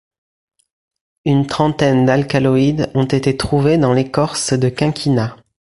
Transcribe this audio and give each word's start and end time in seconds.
Une 1.25 1.45
trentaine 1.45 2.07
d'alcaloïdes 2.07 2.89
ont 2.95 3.05
été 3.05 3.37
trouvés 3.37 3.77
dans 3.77 3.93
l'écorce 3.93 4.53
de 4.53 4.67
quinquina. 4.67 5.37